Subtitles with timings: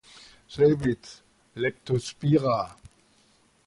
[0.47, 1.21] Selbitz:
[1.55, 2.75] "Leptospira".